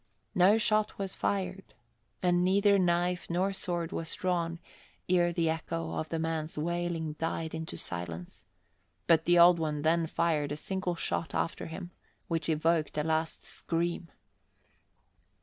No 0.33 0.57
shot 0.57 0.97
was 0.97 1.13
fired 1.13 1.75
and 2.23 2.43
neither 2.43 2.79
knife 2.79 3.29
nor 3.29 3.53
sword 3.53 3.91
was 3.91 4.15
drawn 4.15 4.57
ere 5.07 5.31
the 5.31 5.47
echo 5.47 5.93
of 5.93 6.09
the 6.09 6.19
fellow's 6.19 6.57
wailing 6.57 7.13
died 7.19 7.53
into 7.53 7.77
silence; 7.77 8.43
but 9.05 9.25
the 9.25 9.37
Old 9.37 9.59
One 9.59 9.83
then 9.83 10.07
fired 10.07 10.51
a 10.51 10.57
single 10.57 10.95
shot 10.95 11.35
after 11.35 11.67
him, 11.67 11.91
which 12.27 12.49
evoked 12.49 12.97
a 12.97 13.03
last 13.03 13.43
scream. 13.43 14.09